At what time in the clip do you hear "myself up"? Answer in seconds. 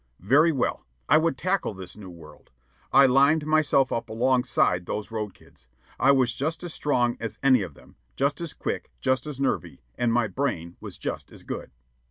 3.45-4.09